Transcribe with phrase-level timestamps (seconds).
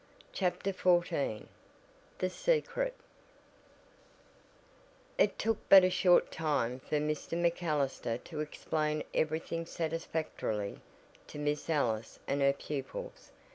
[0.33, 1.45] CHAPTER XIV
[2.17, 2.95] THE SECRET
[5.19, 7.37] It took but a short time for Mr.
[7.39, 10.79] MacAllister to explain everything satisfactorily
[11.27, 13.31] to Miss Ellis and her pupils.